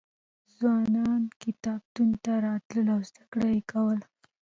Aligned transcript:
ځوانان 0.55 1.21
کتابتون 1.41 2.09
ته 2.23 2.31
راتلل 2.45 2.87
او 2.95 2.99
زده 3.09 3.23
کړه 3.31 3.47
یې 3.55 3.61
کوله. 3.71 4.05